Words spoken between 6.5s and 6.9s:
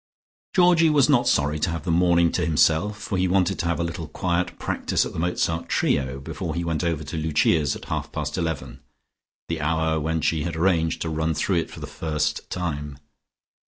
he went